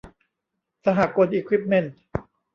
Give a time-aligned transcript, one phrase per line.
[0.83, 1.93] สหกลอิควิปเมนท์